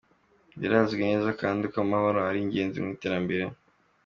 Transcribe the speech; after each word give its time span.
Birazwi 0.59 1.01
neza 1.09 1.29
kandi 1.41 1.63
ko 1.71 1.77
amahoro 1.85 2.19
ari 2.29 2.39
ingenzi 2.43 2.77
mu 2.83 2.89
iterambere. 2.95 3.43